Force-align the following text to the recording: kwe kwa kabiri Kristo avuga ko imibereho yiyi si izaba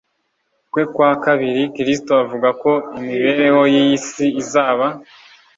kwe 0.71 0.83
kwa 0.93 1.11
kabiri 1.23 1.61
Kristo 1.75 2.11
avuga 2.23 2.49
ko 2.61 2.71
imibereho 2.97 3.61
yiyi 3.73 3.97
si 4.07 4.25
izaba 4.41 4.85